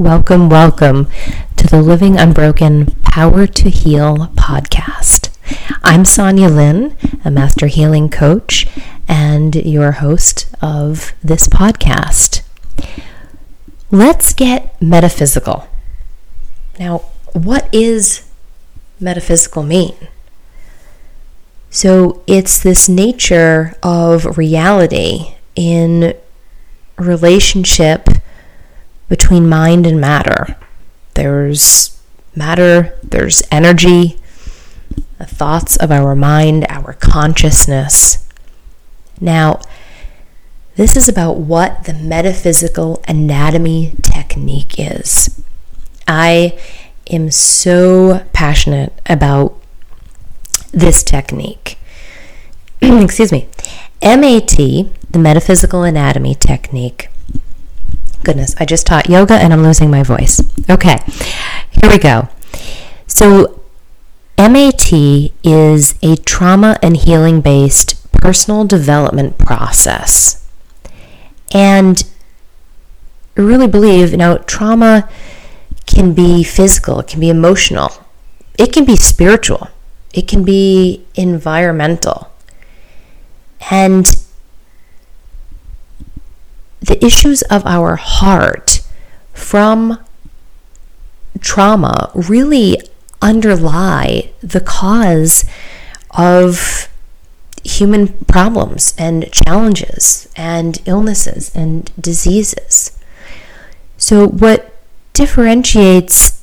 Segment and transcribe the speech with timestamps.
[0.00, 1.08] Welcome, welcome
[1.56, 5.28] to the Living Unbroken Power to Heal podcast.
[5.84, 8.66] I'm Sonya Lyn, a master healing coach
[9.06, 12.40] and your host of this podcast.
[13.90, 15.68] Let's get metaphysical.
[16.78, 17.00] Now,
[17.34, 18.26] what is
[19.00, 20.08] metaphysical mean?
[21.68, 26.14] So, it's this nature of reality in
[26.96, 28.08] relationship
[29.10, 30.56] between mind and matter.
[31.12, 32.00] There's
[32.34, 34.18] matter, there's energy,
[35.18, 38.26] the thoughts of our mind, our consciousness.
[39.20, 39.60] Now,
[40.76, 45.42] this is about what the metaphysical anatomy technique is.
[46.08, 46.58] I
[47.10, 49.60] am so passionate about
[50.72, 51.76] this technique.
[52.80, 53.48] Excuse me.
[54.02, 57.09] MAT, the metaphysical anatomy technique,
[58.22, 60.40] Goodness, I just taught yoga and I'm losing my voice.
[60.68, 60.98] Okay,
[61.70, 62.28] here we go.
[63.06, 63.62] So,
[64.36, 70.46] MAT is a trauma and healing based personal development process.
[71.52, 72.04] And
[73.36, 75.08] I really believe, you know, trauma
[75.86, 77.92] can be physical, it can be emotional,
[78.58, 79.68] it can be spiritual,
[80.12, 82.30] it can be environmental.
[83.70, 84.06] And
[86.80, 88.82] the issues of our heart
[89.32, 89.98] from
[91.40, 92.78] trauma really
[93.22, 95.44] underlie the cause
[96.10, 96.88] of
[97.62, 102.96] human problems and challenges and illnesses and diseases.
[103.98, 104.74] So, what
[105.12, 106.42] differentiates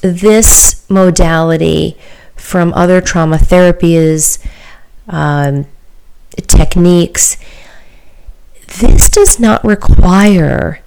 [0.00, 1.96] this modality
[2.34, 4.44] from other trauma therapies,
[5.08, 5.66] um,
[6.48, 7.36] techniques,
[8.78, 10.80] this does not require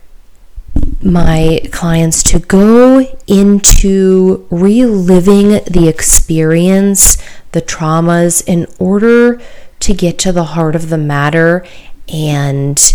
[1.02, 7.18] my clients to go into reliving the experience,
[7.52, 9.40] the traumas, in order
[9.80, 11.66] to get to the heart of the matter
[12.08, 12.94] and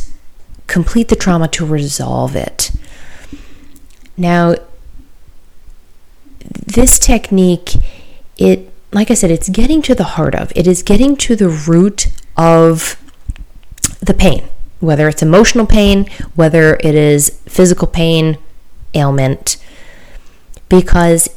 [0.66, 2.70] complete the trauma to resolve it.
[4.16, 4.56] Now,
[6.44, 7.75] this technique,
[8.37, 11.48] it, like I said, it's getting to the heart of, it is getting to the
[11.48, 12.97] root of
[14.00, 14.48] the pain
[14.80, 18.38] whether it's emotional pain, whether it is physical pain,
[18.94, 19.56] ailment,
[20.68, 21.28] because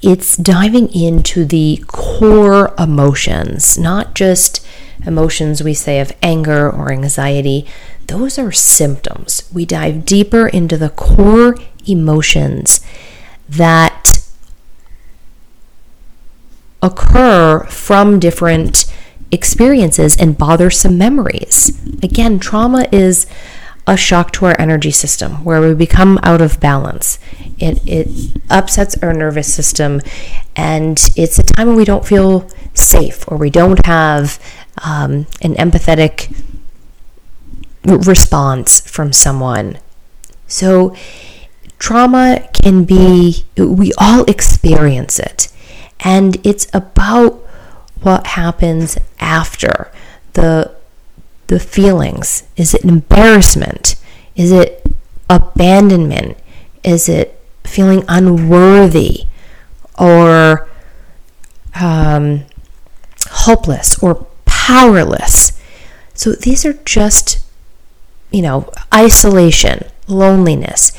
[0.00, 4.66] it's diving into the core emotions, not just
[5.06, 7.66] emotions we say of anger or anxiety.
[8.06, 9.48] Those are symptoms.
[9.52, 11.56] We dive deeper into the core
[11.86, 12.80] emotions
[13.48, 14.18] that
[16.82, 18.92] occur from different
[19.32, 21.80] experiences and bothersome memories.
[22.02, 23.26] Again, trauma is
[23.86, 27.18] a shock to our energy system where we become out of balance.
[27.58, 30.00] It, it upsets our nervous system,
[30.54, 34.38] and it's a time when we don't feel safe or we don't have
[34.84, 36.34] um, an empathetic
[37.84, 39.78] response from someone.
[40.46, 40.94] So,
[41.78, 45.48] trauma can be, we all experience it,
[46.00, 47.41] and it's about
[48.02, 49.90] what happens after.
[50.34, 50.74] The
[51.48, 53.96] the feelings is it embarrassment?
[54.36, 54.86] Is it
[55.28, 56.38] abandonment?
[56.82, 59.26] Is it feeling unworthy?
[59.98, 60.68] Or
[61.78, 62.44] um,
[63.28, 65.60] hopeless or powerless?
[66.14, 67.44] So these are just
[68.30, 70.92] you know isolation loneliness.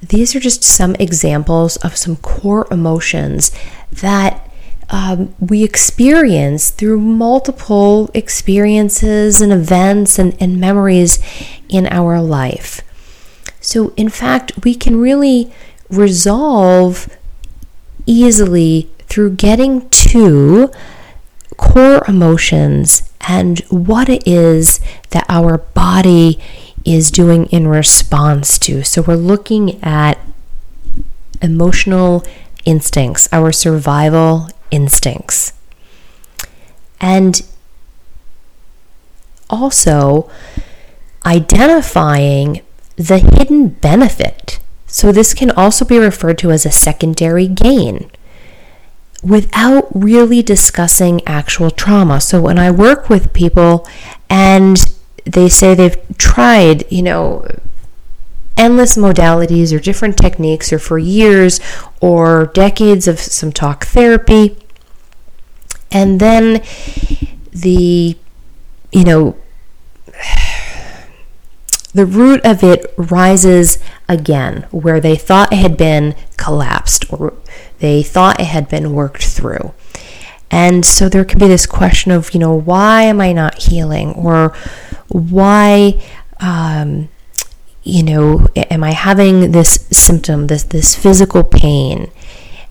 [0.00, 3.52] These are just some examples of some core emotions
[3.92, 4.51] that
[4.92, 11.18] um, we experience through multiple experiences and events and, and memories
[11.70, 12.82] in our life.
[13.58, 15.50] So, in fact, we can really
[15.88, 17.08] resolve
[18.04, 20.70] easily through getting to
[21.56, 24.78] core emotions and what it is
[25.10, 26.38] that our body
[26.84, 28.84] is doing in response to.
[28.84, 30.18] So, we're looking at
[31.40, 32.26] emotional
[32.66, 35.52] instincts, our survival instincts.
[37.00, 37.42] And
[39.48, 40.28] also
[41.24, 42.62] identifying
[42.96, 44.58] the hidden benefit.
[44.86, 48.10] So, this can also be referred to as a secondary gain
[49.22, 52.20] without really discussing actual trauma.
[52.20, 53.88] So, when I work with people
[54.28, 54.84] and
[55.24, 57.46] they say they've tried, you know,
[58.56, 61.60] endless modalities or different techniques, or for years
[62.00, 64.56] or decades of some talk therapy,
[65.92, 66.62] and then
[67.52, 68.16] the,
[68.90, 69.36] you know,
[71.94, 73.78] the root of it rises
[74.08, 77.34] again where they thought it had been collapsed or
[77.78, 79.74] they thought it had been worked through.
[80.50, 84.12] And so there can be this question of, you know, why am I not healing?
[84.12, 84.54] Or
[85.08, 86.02] why,
[86.40, 87.08] um,
[87.82, 92.10] you know, am I having this symptom, this, this physical pain?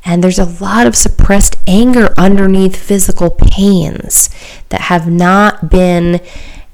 [0.04, 4.30] And there's a lot of suppressed anger underneath physical pains
[4.70, 6.22] that have not been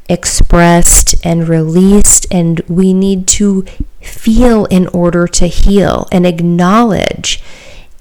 [0.10, 3.66] expressed and released, and we need to
[4.02, 7.44] feel in order to heal and acknowledge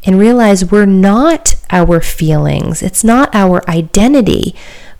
[0.05, 4.55] and realize we're not our feelings, it's not our identity,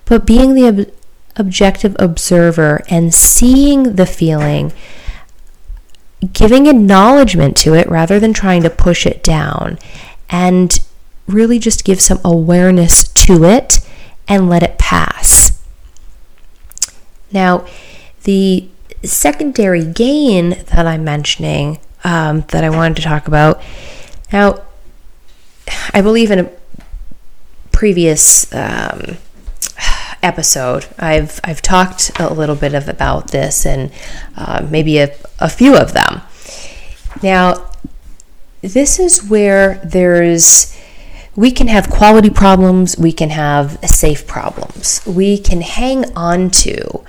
[0.05, 0.93] but being the ob-
[1.37, 4.73] objective observer and seeing the feeling,
[6.33, 9.79] giving acknowledgement to it rather than trying to push it down,
[10.29, 10.79] and
[11.27, 13.81] really just give some awareness to it
[14.29, 15.63] and let it pass.
[17.33, 17.67] Now,
[18.25, 18.69] the
[19.03, 23.61] secondary gain that I'm mentioning um, that I wanted to talk about.
[24.33, 24.63] Now,
[25.93, 26.51] I believe in a
[27.73, 29.17] previous um,
[30.23, 33.91] episode, I've I've talked a little bit of about this and
[34.37, 36.23] uh, maybe a, a few of them.
[37.23, 37.71] Now,
[38.67, 40.77] this is where there's
[41.35, 45.03] we can have quality problems, we can have safe problems.
[45.07, 47.05] We can hang on to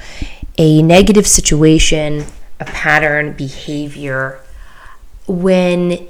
[0.58, 2.26] a negative situation,
[2.60, 4.42] a pattern, behavior
[5.28, 6.08] when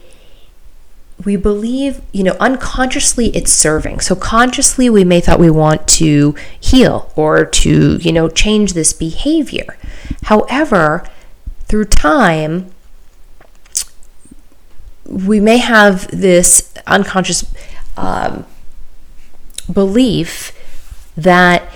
[1.24, 4.00] we believe, you know, unconsciously it's serving.
[4.00, 8.94] So consciously we may thought we want to heal or to, you know, change this
[8.94, 9.78] behavior.
[10.24, 11.08] However,
[11.66, 12.72] through time,
[15.08, 17.46] we may have this unconscious
[17.96, 18.46] um,
[19.72, 20.52] belief
[21.16, 21.70] that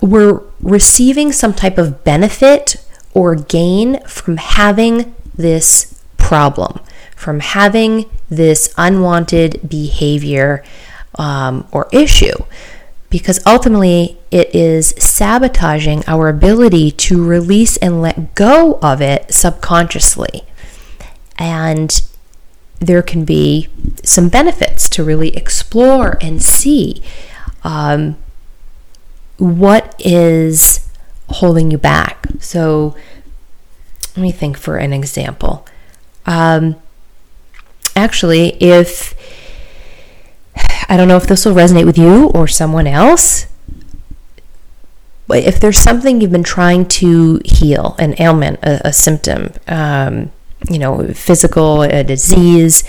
[0.00, 2.76] we're receiving some type of benefit
[3.14, 6.80] or gain from having this problem,
[7.16, 10.62] from having this unwanted behavior
[11.16, 12.34] um, or issue,
[13.08, 20.44] because ultimately it is sabotaging our ability to release and let go of it subconsciously.
[21.40, 22.00] And
[22.78, 23.68] there can be
[24.04, 27.02] some benefits to really explore and see
[27.64, 28.16] um,
[29.38, 30.88] what is
[31.28, 32.26] holding you back.
[32.38, 32.94] So,
[34.16, 35.66] let me think for an example.
[36.26, 36.76] Um,
[37.96, 39.14] actually, if
[40.88, 43.46] I don't know if this will resonate with you or someone else,
[45.28, 50.32] but if there's something you've been trying to heal, an ailment, a, a symptom, um,
[50.68, 52.84] you know, physical, a disease,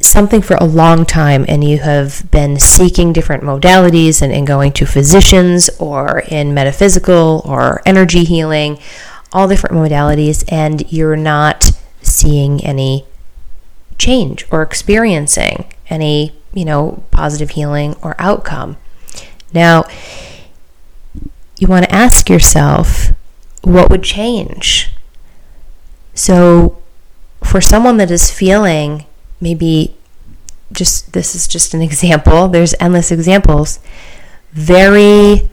[0.00, 4.72] something for a long time and you have been seeking different modalities and, and going
[4.72, 8.78] to physicians or in metaphysical or energy healing,
[9.32, 11.72] all different modalities, and you're not
[12.02, 13.04] seeing any
[13.98, 18.76] change or experiencing any, you know, positive healing or outcome.
[19.52, 19.84] Now,
[21.58, 23.12] you want to ask yourself,
[23.62, 24.93] what would change?
[26.14, 26.78] So,
[27.42, 29.04] for someone that is feeling
[29.40, 29.96] maybe
[30.72, 33.80] just this is just an example, there's endless examples,
[34.52, 35.50] very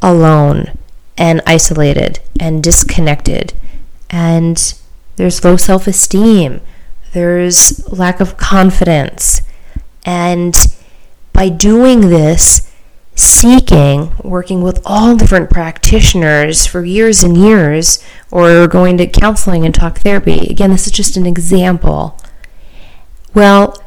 [0.00, 0.76] alone
[1.16, 3.52] and isolated and disconnected,
[4.10, 4.74] and
[5.16, 6.60] there's low self esteem,
[7.12, 9.42] there's lack of confidence,
[10.04, 10.54] and
[11.32, 12.71] by doing this,
[13.22, 19.74] seeking, working with all different practitioners for years and years, or going to counseling and
[19.74, 20.46] talk therapy.
[20.50, 22.18] Again, this is just an example.
[23.34, 23.82] Well,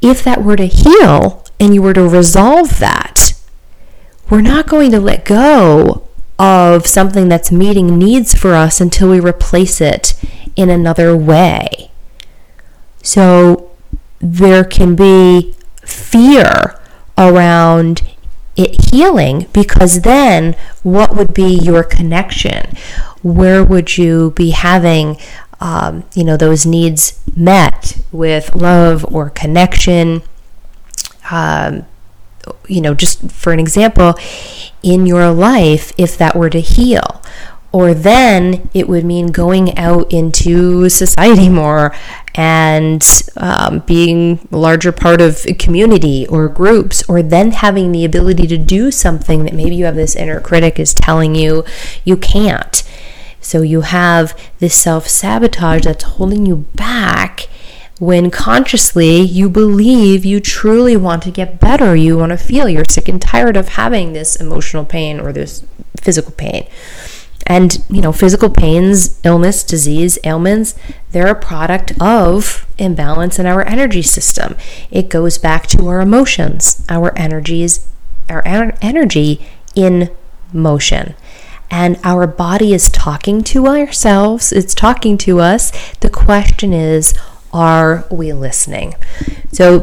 [0.00, 3.34] if that were to heal and you were to resolve that,
[4.30, 9.20] we're not going to let go of something that's meeting needs for us until we
[9.20, 10.14] replace it
[10.56, 11.90] in another way.
[13.02, 13.70] So
[14.20, 15.54] there can be
[15.84, 16.80] fear
[17.18, 18.02] around
[18.56, 22.76] it healing because then what would be your connection?
[23.22, 25.16] Where would you be having
[25.60, 30.22] um, you know those needs met with love or connection?
[31.30, 31.86] Um,
[32.66, 34.14] you know, just for an example,
[34.82, 37.21] in your life, if that were to heal,
[37.72, 41.94] or then it would mean going out into society more
[42.34, 43.02] and
[43.36, 48.58] um, being a larger part of community or groups, or then having the ability to
[48.58, 51.64] do something that maybe you have this inner critic is telling you
[52.04, 52.82] you can't.
[53.40, 57.48] So you have this self sabotage that's holding you back
[57.98, 61.94] when consciously you believe you truly want to get better.
[61.94, 65.64] You want to feel you're sick and tired of having this emotional pain or this
[66.00, 66.66] physical pain.
[67.46, 70.74] And, you know, physical pains, illness, disease, ailments,
[71.10, 74.56] they're a product of imbalance in our energy system.
[74.90, 77.86] It goes back to our emotions, our energies,
[78.28, 80.10] our energy in
[80.52, 81.14] motion.
[81.70, 85.72] And our body is talking to ourselves, it's talking to us.
[86.00, 87.14] The question is,
[87.52, 88.94] are we listening?
[89.52, 89.80] So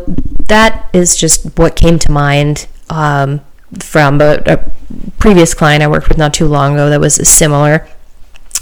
[0.48, 3.42] that is just what came to mind um,
[3.78, 4.72] from a, a
[5.20, 7.88] previous client I worked with not too long ago that was similar.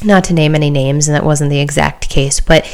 [0.04, 2.70] Not to name any names, and that wasn't the exact case, but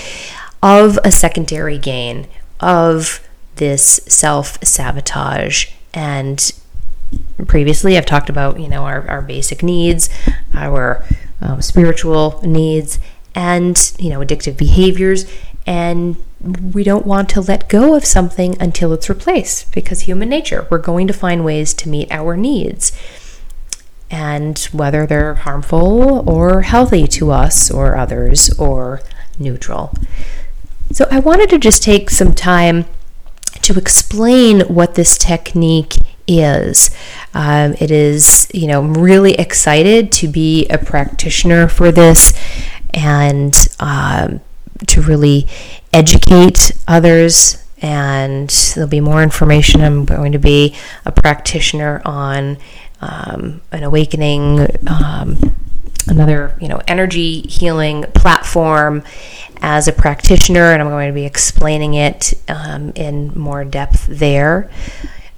[0.61, 2.27] of a secondary gain
[2.59, 3.25] of
[3.55, 5.67] this self sabotage.
[5.93, 6.51] And
[7.47, 10.09] previously, I've talked about you know our, our basic needs,
[10.53, 11.05] our
[11.39, 12.99] um, spiritual needs,
[13.35, 15.31] and you know addictive behaviors,
[15.65, 20.67] and we don't want to let go of something until it's replaced because human nature,
[20.69, 22.91] we're going to find ways to meet our needs.
[24.11, 29.01] And whether they're harmful or healthy to us or others or
[29.39, 29.93] neutral.
[30.91, 32.85] So, I wanted to just take some time
[33.63, 35.95] to explain what this technique
[36.27, 36.95] is.
[37.33, 42.33] Um, it is, you know, I'm really excited to be a practitioner for this
[42.93, 44.41] and um,
[44.87, 45.47] to really
[45.91, 49.81] educate others and there'll be more information.
[49.81, 50.73] I'm going to be
[51.05, 52.57] a practitioner on
[53.01, 55.55] um, an awakening, um,
[56.07, 59.03] another you know energy healing platform
[59.61, 64.71] as a practitioner, and I'm going to be explaining it um, in more depth there.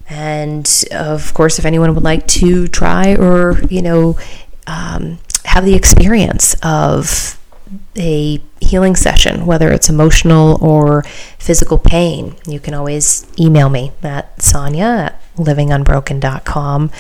[0.08, 4.20] And of course, if anyone would like to try or you know
[4.68, 7.40] um, have the experience of
[7.98, 11.03] a healing session, whether it's emotional or
[11.38, 16.91] physical pain, you can always email me at Sonya at livingunbroken.com,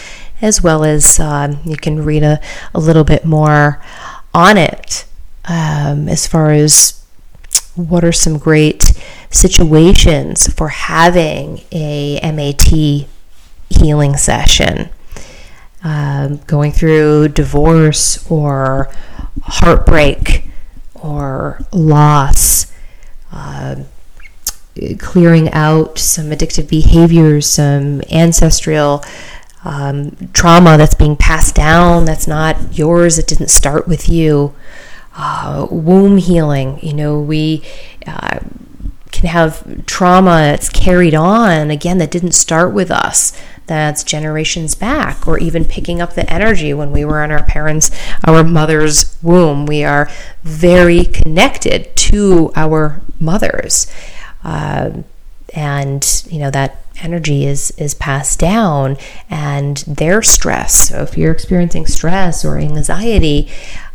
[0.41, 2.39] as well as um, you can read a,
[2.73, 3.81] a little bit more
[4.33, 5.05] on it
[5.45, 7.05] um, as far as
[7.75, 8.93] what are some great
[9.29, 13.07] situations for having a MAT
[13.69, 14.89] healing session.
[15.83, 18.89] Um, going through divorce or
[19.43, 20.45] heartbreak
[21.05, 22.71] or loss,
[23.31, 23.83] uh,
[24.99, 29.03] clearing out some addictive behaviors, some ancestral
[29.63, 34.53] um, trauma that's being passed down that's not yours, it didn't start with you.
[35.17, 37.63] Uh, womb healing, you know, we
[38.05, 38.39] uh,
[39.11, 43.31] can have trauma that's carried on, again, that didn't start with us
[43.67, 47.91] that's generations back, or even picking up the energy when we were in our parents'
[48.25, 49.65] our mother's womb.
[49.65, 50.09] We are
[50.43, 53.91] very connected to our mothers.
[54.43, 55.01] Uh,
[55.53, 58.97] and you know that energy is is passed down
[59.29, 63.49] and their stress so if you're experiencing stress or anxiety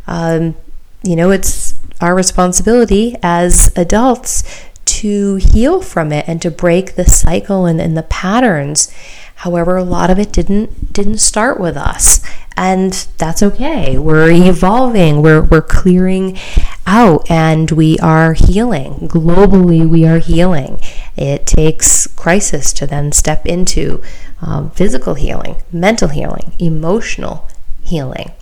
[0.07, 0.55] um,
[1.03, 4.43] you know it's our responsibility as adults
[4.85, 8.93] to heal from it and to break the cycle and, and the patterns
[9.41, 12.21] However, a lot of it didn't didn't start with us,
[12.55, 13.97] and that's okay.
[13.97, 15.23] We're evolving.
[15.23, 16.37] We're we're clearing
[16.85, 19.89] out, and we are healing globally.
[19.89, 20.79] We are healing.
[21.17, 24.03] It takes crisis to then step into
[24.43, 27.47] um, physical healing, mental healing, emotional
[27.81, 28.33] healing,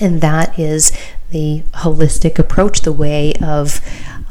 [0.00, 0.92] and that is
[1.30, 3.80] the holistic approach, the way of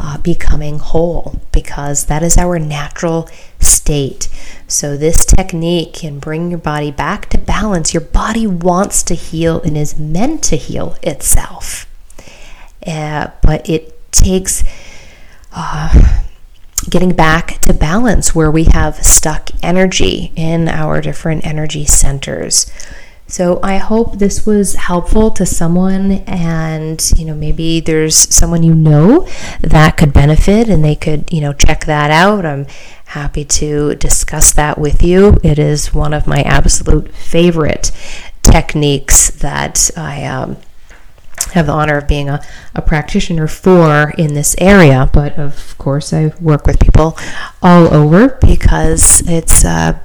[0.04, 3.30] uh, becoming whole, because that is our natural
[3.60, 4.28] state.
[4.68, 7.94] So, this technique can bring your body back to balance.
[7.94, 11.86] Your body wants to heal and is meant to heal itself.
[12.86, 14.64] Uh, but it takes
[15.54, 16.24] uh,
[16.90, 22.72] getting back to balance where we have stuck energy in our different energy centers.
[23.32, 28.76] So I hope this was helpful to someone and you know maybe there's someone you
[28.76, 29.26] know
[29.62, 32.46] that could benefit and they could you know check that out.
[32.46, 32.68] I'm
[33.06, 35.38] happy to discuss that with you.
[35.44, 37.92] It is one of my absolute favorite
[38.44, 40.58] techniques that I um,
[41.54, 42.44] have the honor of being a,
[42.76, 45.10] a practitioner for in this area.
[45.12, 47.18] But of course, I work with people
[47.62, 50.00] all over because it's uh,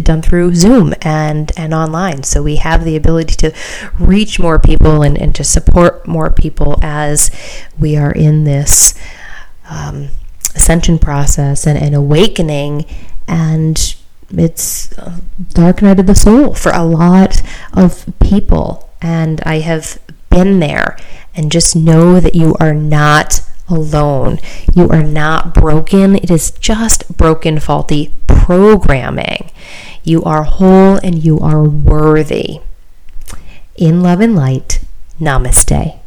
[0.00, 2.22] done through Zoom and, and online.
[2.22, 3.54] So we have the ability to
[3.98, 7.30] reach more people and, and to support more people as
[7.78, 8.94] we are in this.
[9.68, 10.08] Um,
[10.54, 12.84] ascension process and an awakening
[13.26, 13.94] and
[14.30, 14.88] it's
[15.52, 17.42] dark night of the soul for a lot
[17.74, 19.98] of people and i have
[20.30, 20.96] been there
[21.34, 23.40] and just know that you are not
[23.72, 24.38] alone.
[24.74, 26.16] You are not broken.
[26.16, 29.50] It is just broken faulty programming.
[30.04, 32.60] You are whole and you are worthy.
[33.76, 34.80] In love and light
[35.20, 36.01] Namaste.